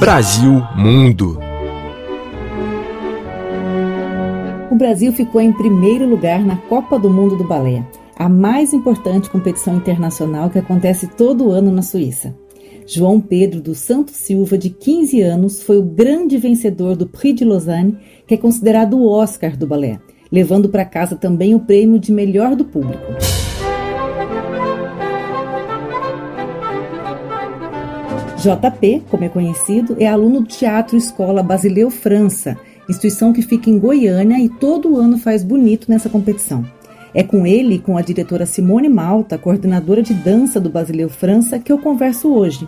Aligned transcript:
Brasil 0.00 0.62
Mundo. 0.78 1.38
O 4.70 4.74
Brasil 4.74 5.12
ficou 5.12 5.42
em 5.42 5.52
primeiro 5.52 6.08
lugar 6.08 6.42
na 6.42 6.56
Copa 6.56 6.98
do 6.98 7.10
Mundo 7.10 7.36
do 7.36 7.44
Balé, 7.44 7.84
a 8.16 8.26
mais 8.26 8.72
importante 8.72 9.28
competição 9.28 9.76
internacional 9.76 10.48
que 10.48 10.58
acontece 10.58 11.06
todo 11.06 11.50
ano 11.50 11.70
na 11.70 11.82
Suíça. 11.82 12.34
João 12.86 13.20
Pedro 13.20 13.60
dos 13.60 13.76
Santos 13.76 14.14
Silva, 14.14 14.56
de 14.56 14.70
15 14.70 15.20
anos, 15.20 15.62
foi 15.62 15.76
o 15.76 15.82
grande 15.82 16.38
vencedor 16.38 16.96
do 16.96 17.06
Prix 17.06 17.38
de 17.38 17.44
Lausanne, 17.44 17.98
que 18.26 18.32
é 18.32 18.38
considerado 18.38 18.96
o 18.96 19.06
Oscar 19.06 19.54
do 19.54 19.66
balé, 19.66 20.00
levando 20.32 20.70
para 20.70 20.86
casa 20.86 21.14
também 21.14 21.54
o 21.54 21.60
prêmio 21.60 21.98
de 21.98 22.10
melhor 22.10 22.56
do 22.56 22.64
público. 22.64 23.04
JP, 28.40 29.02
como 29.10 29.22
é 29.22 29.28
conhecido, 29.28 29.96
é 30.00 30.06
aluno 30.06 30.40
do 30.40 30.46
Teatro 30.46 30.96
Escola 30.96 31.42
Basileu 31.42 31.90
França, 31.90 32.56
instituição 32.88 33.34
que 33.34 33.42
fica 33.42 33.68
em 33.68 33.78
Goiânia 33.78 34.42
e 34.42 34.48
todo 34.48 34.96
ano 34.96 35.18
faz 35.18 35.44
bonito 35.44 35.90
nessa 35.90 36.08
competição. 36.08 36.64
É 37.12 37.22
com 37.22 37.46
ele 37.46 37.74
e 37.74 37.78
com 37.78 37.98
a 37.98 38.02
diretora 38.02 38.46
Simone 38.46 38.88
Malta, 38.88 39.36
coordenadora 39.36 40.02
de 40.02 40.14
dança 40.14 40.58
do 40.58 40.70
Basileu 40.70 41.10
França, 41.10 41.58
que 41.58 41.70
eu 41.70 41.76
converso 41.76 42.32
hoje. 42.32 42.66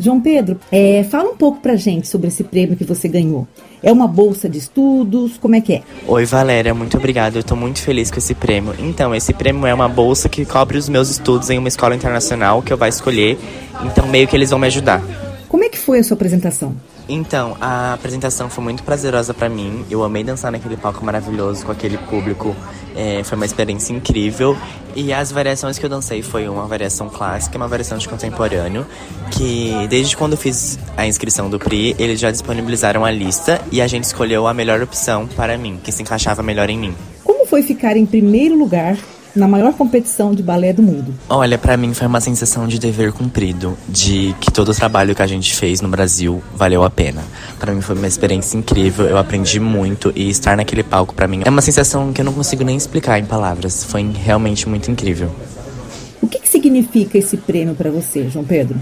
João 0.00 0.20
Pedro, 0.20 0.58
é, 0.72 1.04
fala 1.04 1.30
um 1.30 1.36
pouco 1.36 1.60
pra 1.60 1.76
gente 1.76 2.08
sobre 2.08 2.28
esse 2.28 2.42
prêmio 2.42 2.76
que 2.76 2.84
você 2.84 3.06
ganhou. 3.06 3.46
É 3.82 3.92
uma 3.92 4.08
bolsa 4.08 4.48
de 4.48 4.58
estudos? 4.58 5.36
Como 5.38 5.54
é 5.54 5.60
que 5.60 5.74
é? 5.74 5.82
Oi, 6.06 6.24
Valéria, 6.24 6.74
muito 6.74 6.96
obrigada. 6.96 7.38
Eu 7.38 7.44
tô 7.44 7.54
muito 7.54 7.80
feliz 7.80 8.10
com 8.10 8.18
esse 8.18 8.34
prêmio. 8.34 8.74
Então, 8.78 9.14
esse 9.14 9.32
prêmio 9.34 9.66
é 9.66 9.74
uma 9.74 9.88
bolsa 9.88 10.28
que 10.28 10.44
cobre 10.44 10.78
os 10.78 10.88
meus 10.88 11.10
estudos 11.10 11.50
em 11.50 11.58
uma 11.58 11.68
escola 11.68 11.94
internacional 11.94 12.62
que 12.62 12.72
eu 12.72 12.78
vou 12.78 12.88
escolher. 12.88 13.38
Então, 13.84 14.06
meio 14.06 14.26
que 14.26 14.34
eles 14.34 14.50
vão 14.50 14.58
me 14.58 14.66
ajudar. 14.66 15.02
Como 15.50 15.64
é 15.64 15.68
que 15.68 15.76
foi 15.76 15.98
a 15.98 16.04
sua 16.04 16.14
apresentação? 16.14 16.76
Então, 17.08 17.56
a 17.60 17.92
apresentação 17.94 18.48
foi 18.48 18.62
muito 18.62 18.84
prazerosa 18.84 19.34
para 19.34 19.48
mim. 19.48 19.84
Eu 19.90 20.04
amei 20.04 20.22
dançar 20.22 20.52
naquele 20.52 20.76
palco 20.76 21.04
maravilhoso 21.04 21.66
com 21.66 21.72
aquele 21.72 21.98
público. 21.98 22.54
É, 22.94 23.24
foi 23.24 23.34
uma 23.34 23.44
experiência 23.44 23.92
incrível. 23.92 24.56
E 24.94 25.12
as 25.12 25.32
variações 25.32 25.76
que 25.76 25.84
eu 25.84 25.90
dancei 25.90 26.22
foi 26.22 26.48
uma 26.48 26.68
variação 26.68 27.08
clássica 27.08 27.56
e 27.56 27.58
uma 27.58 27.66
variação 27.66 27.98
de 27.98 28.08
contemporâneo. 28.08 28.86
Que 29.32 29.88
desde 29.88 30.16
quando 30.16 30.34
eu 30.34 30.38
fiz 30.38 30.78
a 30.96 31.04
inscrição 31.04 31.50
do 31.50 31.58
PRI, 31.58 31.96
eles 31.98 32.20
já 32.20 32.30
disponibilizaram 32.30 33.04
a 33.04 33.10
lista 33.10 33.60
e 33.72 33.82
a 33.82 33.88
gente 33.88 34.04
escolheu 34.04 34.46
a 34.46 34.54
melhor 34.54 34.80
opção 34.80 35.26
para 35.26 35.58
mim, 35.58 35.80
que 35.82 35.90
se 35.90 36.00
encaixava 36.00 36.44
melhor 36.44 36.70
em 36.70 36.78
mim. 36.78 36.94
Como 37.24 37.44
foi 37.44 37.62
ficar 37.64 37.96
em 37.96 38.06
primeiro 38.06 38.56
lugar 38.56 38.96
na 39.34 39.48
maior 39.48 39.72
competição 39.74 40.34
de 40.34 40.42
balé 40.42 40.72
do 40.72 40.82
mundo? 40.82 41.14
Olha, 41.28 41.58
para 41.58 41.76
mim 41.76 41.94
foi 41.94 42.06
uma 42.06 42.20
sensação 42.20 42.66
de 42.66 42.78
dever 42.78 43.12
cumprido, 43.12 43.76
de 43.88 44.34
que 44.40 44.50
todo 44.50 44.70
o 44.70 44.74
trabalho 44.74 45.14
que 45.14 45.22
a 45.22 45.26
gente 45.26 45.54
fez 45.54 45.80
no 45.80 45.88
Brasil 45.88 46.42
valeu 46.54 46.84
a 46.84 46.90
pena. 46.90 47.22
Para 47.58 47.72
mim 47.72 47.80
foi 47.80 47.96
uma 47.96 48.06
experiência 48.06 48.56
incrível, 48.56 49.06
eu 49.06 49.18
aprendi 49.18 49.60
muito 49.60 50.12
e 50.14 50.28
estar 50.28 50.56
naquele 50.56 50.82
palco 50.82 51.14
para 51.14 51.28
mim 51.28 51.42
é 51.44 51.50
uma 51.50 51.62
sensação 51.62 52.12
que 52.12 52.20
eu 52.20 52.24
não 52.24 52.32
consigo 52.32 52.64
nem 52.64 52.76
explicar 52.76 53.18
em 53.18 53.24
palavras. 53.24 53.84
Foi 53.84 54.02
realmente 54.02 54.68
muito 54.68 54.90
incrível. 54.90 55.30
O 56.20 56.26
que, 56.26 56.38
que 56.38 56.48
significa 56.48 57.18
esse 57.18 57.36
prêmio 57.36 57.74
para 57.74 57.90
você, 57.90 58.28
João 58.28 58.44
Pedro? 58.44 58.78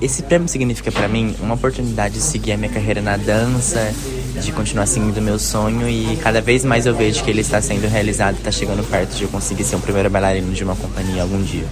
Esse 0.00 0.22
prêmio 0.22 0.46
significa 0.46 0.92
para 0.92 1.08
mim 1.08 1.34
uma 1.40 1.54
oportunidade 1.54 2.14
de 2.14 2.20
seguir 2.20 2.52
a 2.52 2.56
minha 2.56 2.70
carreira 2.70 3.00
na 3.00 3.16
dança, 3.16 3.92
de 4.40 4.52
continuar 4.52 4.86
seguindo 4.86 5.16
o 5.16 5.22
meu 5.22 5.38
sonho 5.38 5.88
e 5.88 6.16
cada 6.18 6.40
vez 6.40 6.64
mais 6.64 6.84
eu 6.84 6.94
vejo 6.94 7.24
que 7.24 7.30
ele 7.30 7.40
está 7.40 7.62
sendo 7.62 7.88
realizado 7.88 8.34
e 8.34 8.38
está 8.38 8.50
chegando 8.50 8.86
perto 8.88 9.16
de 9.16 9.22
eu 9.22 9.28
conseguir 9.28 9.64
ser 9.64 9.76
um 9.76 9.80
primeiro 9.80 10.10
bailarino 10.10 10.52
de 10.52 10.62
uma 10.62 10.76
companhia 10.76 11.22
algum 11.22 11.42
dia. 11.42 11.64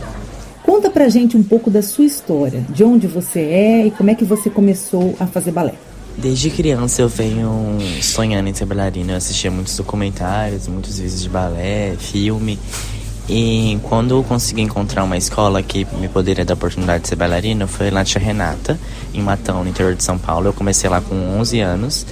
Conta 0.63 0.89
pra 0.89 1.11
gente 1.11 1.37
um 1.37 1.43
pouco 1.43 1.71
da 1.71 1.83
sua 1.83 2.07
história, 2.07 2.65
de 2.71 2.83
onde 2.83 3.07
você 3.07 3.41
é 3.41 3.87
e 3.87 3.91
como 3.91 4.11
é 4.11 4.15
que 4.15 4.25
você 4.25 4.49
começou 4.49 5.15
a 5.21 5.27
fazer 5.27 5.51
balé. 5.51 5.75
Desde 6.17 6.49
criança 6.49 7.03
eu 7.03 7.09
venho 7.09 7.79
sonhando 8.01 8.49
em 8.49 8.55
ser 8.55 8.65
bailarina. 8.65 9.13
Eu 9.13 9.17
assistia 9.17 9.51
muitos 9.51 9.77
documentários, 9.77 10.67
muitos 10.67 10.99
vídeos 10.99 11.23
de 11.23 11.29
balé, 11.29 11.95
filme. 11.99 12.59
E 13.29 13.79
quando 13.85 14.15
eu 14.15 14.23
consegui 14.23 14.61
encontrar 14.61 15.03
uma 15.03 15.17
escola 15.17 15.63
que 15.63 15.87
me 15.99 16.09
poderia 16.09 16.45
dar 16.45 16.53
a 16.53 16.57
oportunidade 16.57 17.05
de 17.05 17.09
ser 17.09 17.17
bailarina, 17.17 17.67
foi 17.67 17.91
lá 17.91 18.05
Tia 18.05 18.21
Renata, 18.21 18.79
em 19.15 19.23
Matão, 19.23 19.65
no 19.65 19.71
interior 19.71 19.95
de 19.95 20.05
São 20.05 20.19
Paulo. 20.19 20.49
Eu 20.49 20.53
comecei 20.53 20.91
lá 20.91 21.01
com 21.01 21.15
11 21.39 21.61
anos. 21.61 22.07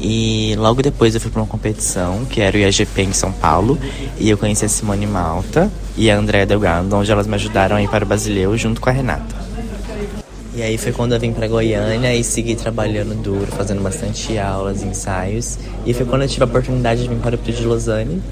E 0.00 0.54
logo 0.58 0.82
depois 0.82 1.14
eu 1.14 1.20
fui 1.20 1.30
para 1.30 1.40
uma 1.40 1.46
competição, 1.46 2.24
que 2.24 2.40
era 2.40 2.56
o 2.56 2.60
IAGP 2.60 3.02
em 3.02 3.12
São 3.12 3.32
Paulo, 3.32 3.78
e 4.18 4.28
eu 4.28 4.36
conheci 4.36 4.64
a 4.64 4.68
Simone 4.68 5.06
Malta 5.06 5.70
e 5.96 6.10
a 6.10 6.18
Andréa 6.18 6.44
Delgado, 6.44 6.94
onde 6.94 7.10
elas 7.10 7.26
me 7.26 7.34
ajudaram 7.36 7.76
a 7.76 7.82
ir 7.82 7.88
para 7.88 8.04
o 8.04 8.08
Basileu 8.08 8.56
junto 8.58 8.80
com 8.80 8.90
a 8.90 8.92
Renata. 8.92 9.34
E 10.54 10.62
aí 10.62 10.78
foi 10.78 10.92
quando 10.92 11.14
eu 11.14 11.20
vim 11.20 11.32
para 11.32 11.48
Goiânia 11.48 12.14
e 12.14 12.22
segui 12.22 12.54
trabalhando 12.54 13.14
duro, 13.20 13.46
fazendo 13.46 13.82
bastante 13.82 14.38
aulas, 14.38 14.82
ensaios. 14.82 15.58
E 15.84 15.92
foi 15.92 16.06
quando 16.06 16.22
eu 16.22 16.28
tive 16.28 16.42
a 16.42 16.46
oportunidade 16.46 17.02
de 17.02 17.08
vir 17.08 17.18
para 17.18 17.34
o 17.34 17.38
Prix 17.38 17.58
de 17.58 17.66
Lausanne. 17.66 18.22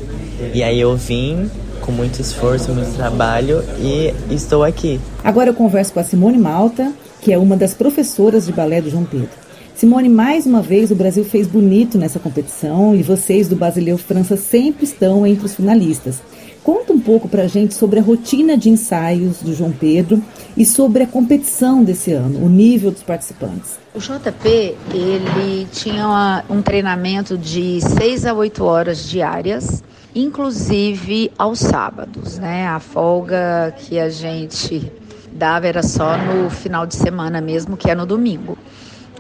E 0.55 0.63
aí 0.63 0.81
eu 0.81 0.97
vim 0.97 1.51
com 1.83 1.93
muito 1.93 2.21
esforço, 2.21 2.73
muito 2.73 2.95
trabalho 2.97 3.63
e 3.79 4.15
estou 4.31 4.65
aqui. 4.65 4.99
Agora 5.23 5.51
eu 5.51 5.55
converso 5.55 5.93
com 5.93 6.01
a 6.01 6.05
Simone 6.05 6.39
Malta, 6.39 6.93
que 7.21 7.33
é 7.33 7.39
uma 7.39 7.57
das 7.57 7.75
professoras 7.75 8.47
de 8.47 8.53
balé 8.53 8.81
do 8.81 8.89
João 8.89 9.05
Pedro. 9.05 9.43
Simone, 9.75 10.09
mais 10.09 10.47
uma 10.47 10.63
vez 10.63 10.91
o 10.91 10.95
Brasil 10.95 11.25
fez 11.25 11.47
bonito 11.47 11.99
nessa 11.99 12.19
competição 12.19 12.95
e 12.95 13.03
vocês 13.03 13.49
do 13.49 13.57
Basileu 13.57 13.99
França 13.99 14.37
sempre 14.37 14.85
estão 14.85 15.27
entre 15.27 15.45
os 15.45 15.55
finalistas. 15.55 16.23
Conta 16.63 16.93
um 16.93 17.01
pouco 17.01 17.29
pra 17.29 17.49
gente 17.49 17.75
sobre 17.75 17.99
a 17.99 18.03
rotina 18.03 18.57
de 18.57 18.71
ensaios 18.71 19.43
do 19.43 19.53
João 19.53 19.73
Pedro 19.73 20.23
e 20.57 20.65
sobre 20.65 21.03
a 21.03 21.07
competição 21.07 21.83
desse 21.83 22.13
ano, 22.13 22.45
o 22.45 22.49
nível 22.49 22.93
dos 22.93 23.03
participantes. 23.03 23.73
O 23.93 23.99
JP, 23.99 24.77
ele 24.95 25.67
tinha 25.73 26.07
uma, 26.07 26.45
um 26.49 26.63
treinamento 26.63 27.37
de 27.37 27.81
6 27.81 28.27
a 28.27 28.35
8 28.35 28.65
horas 28.65 29.09
diárias 29.09 29.83
inclusive 30.15 31.31
aos 31.39 31.59
sábados, 31.59 32.39
né? 32.39 32.67
A 32.67 32.79
folga 32.79 33.75
que 33.79 33.99
a 33.99 34.11
gente 34.11 34.93
dava 35.33 35.67
era 35.67 35.83
só 35.83 36.17
no 36.17 36.51
final 36.51 36.87
de 36.87 36.97
semana 36.97 37.41
mesmo, 37.41 37.77
que 37.77 37.91
é 37.91 37.95
no 37.95 38.07
domingo. 38.07 38.57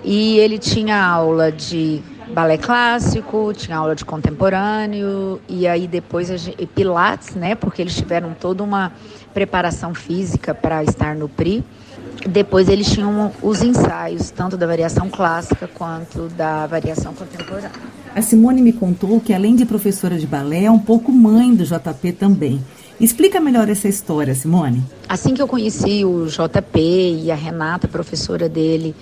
E 0.04 0.38
ele 0.38 0.58
tinha 0.58 1.02
aula 1.02 1.50
de 1.50 2.02
balé 2.32 2.58
clássico, 2.58 3.52
tinha 3.54 3.76
aula 3.76 3.94
de 3.94 4.04
contemporâneo 4.04 5.40
e 5.48 5.66
aí 5.66 5.86
depois 5.86 6.28
gente, 6.28 6.66
pilates, 6.66 7.34
né? 7.34 7.54
Porque 7.54 7.80
eles 7.82 7.94
tiveram 7.94 8.34
toda 8.34 8.62
uma 8.62 8.92
preparação 9.32 9.94
física 9.94 10.54
para 10.54 10.82
estar 10.82 11.14
no 11.14 11.28
PRI. 11.28 11.64
Depois 12.28 12.68
eles 12.68 12.90
tinham 12.90 13.32
os 13.42 13.62
ensaios, 13.62 14.30
tanto 14.30 14.56
da 14.56 14.66
variação 14.66 15.08
clássica 15.08 15.68
quanto 15.68 16.28
da 16.28 16.66
variação 16.66 17.12
contemporânea. 17.14 17.70
A 18.14 18.20
Simone 18.20 18.60
me 18.60 18.74
contou 18.74 19.18
que, 19.20 19.32
além 19.32 19.56
de 19.56 19.64
professora 19.64 20.18
de 20.18 20.26
balé, 20.26 20.64
é 20.64 20.70
um 20.70 20.78
pouco 20.78 21.10
mãe 21.10 21.54
do 21.54 21.64
JP 21.64 22.12
também. 22.12 22.62
Explica 23.00 23.40
melhor 23.40 23.70
essa 23.70 23.88
história, 23.88 24.34
Simone. 24.34 24.84
Assim 25.08 25.32
que 25.32 25.40
eu 25.40 25.48
conheci 25.48 26.04
o 26.04 26.26
JP 26.26 26.78
e 27.24 27.30
a 27.30 27.34
Renata, 27.34 27.88
professora 27.88 28.50
dele, 28.50 28.94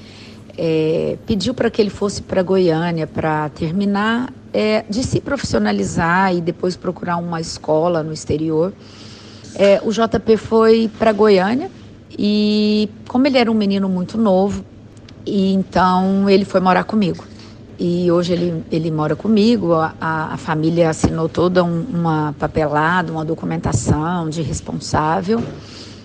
é, 0.57 1.19
pediu 1.27 1.53
para 1.53 1.69
que 1.69 1.83
ele 1.83 1.91
fosse 1.91 2.23
para 2.23 2.41
Goiânia 2.41 3.05
para 3.05 3.49
terminar 3.49 4.33
é, 4.55 4.85
de 4.89 5.03
se 5.03 5.21
profissionalizar 5.21 6.33
e 6.33 6.41
depois 6.41 6.77
procurar 6.77 7.17
uma 7.17 7.41
escola 7.41 8.05
no 8.05 8.13
exterior. 8.13 8.73
É, 9.57 9.81
o 9.85 9.91
JP 9.91 10.37
foi 10.37 10.89
para 11.01 11.13
Goiânia 11.13 11.69
e, 12.17 12.89
como 13.09 13.27
ele 13.27 13.39
era 13.39 13.51
um 13.51 13.55
menino 13.55 13.89
muito 13.89 14.17
novo, 14.17 14.65
e 15.27 15.53
então 15.53 16.31
ele 16.31 16.45
foi 16.45 16.61
morar 16.61 16.85
comigo 16.85 17.25
e 17.81 18.13
hoje 18.13 18.35
ele, 18.35 18.63
ele 18.71 18.91
mora 18.91 19.17
comigo. 19.17 19.73
A, 19.73 19.95
a 20.01 20.37
família 20.37 20.91
assinou 20.91 21.31
toda 21.31 21.65
um, 21.65 21.83
uma 21.95 22.35
papelada, 22.39 23.11
uma 23.11 23.25
documentação 23.25 24.29
de 24.29 24.43
responsável. 24.43 25.43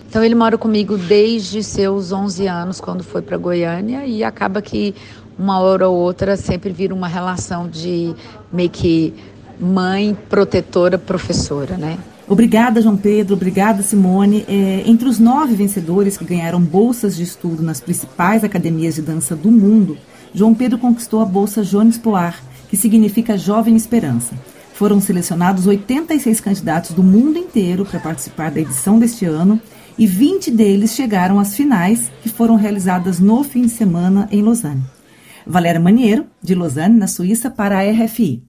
Então 0.08 0.24
ele 0.24 0.36
mora 0.36 0.58
comigo 0.58 0.98
desde 0.98 1.62
seus 1.62 2.14
11 2.14 2.48
anos, 2.48 2.80
quando 2.80 3.04
foi 3.04 3.22
para 3.22 3.36
Goiânia, 3.36 4.06
e 4.06 4.24
acaba 4.24 4.62
que 4.62 4.96
uma 5.38 5.60
hora 5.60 5.90
ou 5.90 5.98
outra 5.98 6.38
sempre 6.38 6.72
vira 6.72 6.94
uma 6.94 7.10
relação 7.10 7.68
de 7.68 8.16
meio 8.54 8.70
que 8.70 9.14
mãe, 9.60 10.18
protetora, 10.30 10.98
professora, 10.98 11.76
né? 11.76 11.98
Obrigada, 12.26 12.82
João 12.82 12.96
Pedro. 12.96 13.36
Obrigada, 13.36 13.84
Simone. 13.84 14.46
É, 14.48 14.84
entre 14.86 15.10
os 15.10 15.20
nove 15.20 15.54
vencedores 15.54 16.18
que 16.18 16.24
ganharam 16.24 16.62
bolsas 16.62 17.18
de 17.18 17.24
estudo 17.24 17.62
nas 17.62 17.82
principais 17.82 18.46
academias 18.46 18.96
de 18.96 19.02
dança 19.02 19.36
do 19.36 19.52
mundo, 19.52 19.98
João 20.36 20.54
Pedro 20.54 20.78
conquistou 20.78 21.22
a 21.22 21.26
bolsa 21.26 21.64
Jones 21.64 21.98
Poar, 21.98 22.44
que 22.70 22.76
significa 22.76 23.38
Jovem 23.38 23.74
Esperança. 23.74 24.36
Foram 24.74 25.00
selecionados 25.00 25.66
86 25.66 26.42
candidatos 26.42 26.92
do 26.92 27.02
mundo 27.02 27.40
inteiro 27.40 27.86
para 27.86 28.02
participar 28.02 28.52
da 28.52 28.60
edição 28.60 29.00
deste 29.00 29.24
ano 29.24 29.62
e 29.98 30.06
20 30.06 30.52
deles 30.52 30.92
chegaram 30.92 31.40
às 31.40 31.56
finais, 31.56 32.12
que 32.22 32.28
foram 32.28 32.58
realizadas 32.58 33.18
no 33.18 33.42
fim 33.46 33.62
de 33.62 33.70
semana 33.70 34.28
em 34.30 34.42
Lausanne. 34.42 34.84
Valéria 35.48 35.80
Maniero, 35.80 36.26
de 36.42 36.54
Lausanne, 36.54 37.00
na 37.00 37.08
Suíça, 37.08 37.50
para 37.50 37.80
a 37.80 37.90
RFI. 37.90 38.44